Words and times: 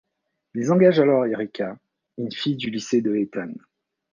Ils 0.55 0.71
engagent 0.71 0.99
alors 0.99 1.27
Erica, 1.27 1.77
une 2.17 2.31
fille 2.31 2.55
du 2.55 2.71
lycée 2.71 3.03
de 3.03 3.15
Ethan. 3.15 3.51